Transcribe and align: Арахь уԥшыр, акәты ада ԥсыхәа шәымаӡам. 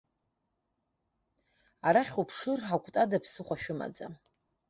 Арахь 1.87 2.15
уԥшыр, 2.21 2.59
акәты 2.73 2.97
ада 3.03 3.23
ԥсыхәа 3.23 3.55
шәымаӡам. 3.61 4.13